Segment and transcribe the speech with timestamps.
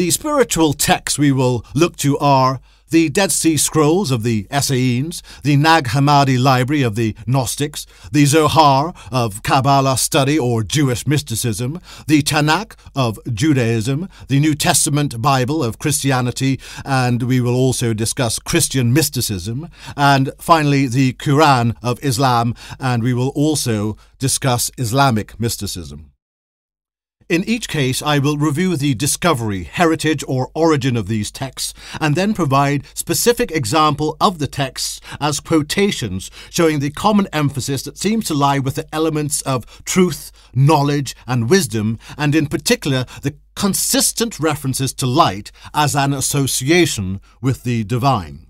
[0.00, 5.22] The spiritual texts we will look to are the Dead Sea Scrolls of the Essenes,
[5.42, 11.80] the Nag Hammadi Library of the Gnostics, the Zohar of Kabbalah study or Jewish mysticism,
[12.06, 18.38] the Tanakh of Judaism, the New Testament Bible of Christianity, and we will also discuss
[18.38, 26.09] Christian mysticism, and finally the Quran of Islam, and we will also discuss Islamic mysticism.
[27.30, 32.16] In each case, I will review the discovery, heritage, or origin of these texts, and
[32.16, 38.26] then provide specific example of the texts as quotations, showing the common emphasis that seems
[38.26, 44.40] to lie with the elements of truth, knowledge, and wisdom, and in particular the consistent
[44.40, 48.49] references to light as an association with the divine.